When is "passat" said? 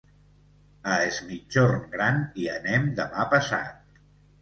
3.39-4.07